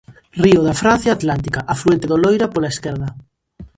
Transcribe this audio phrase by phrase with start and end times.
[0.43, 3.07] Río da Francia atlántica, afluente do Loira pola esquerda.